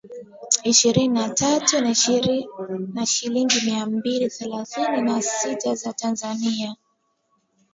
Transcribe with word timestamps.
Ishirini 0.63 1.07
na 1.07 1.29
tatu 1.29 1.81
na 2.93 3.05
shilingi 3.05 3.61
mia 3.65 3.85
mbili 3.85 4.29
themanini 4.29 5.01
na 5.01 5.15
tisa 5.21 5.75
za 5.75 5.93
Tanzania. 5.93 6.75